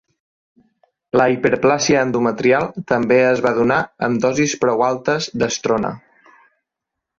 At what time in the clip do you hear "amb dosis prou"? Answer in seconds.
4.09-4.85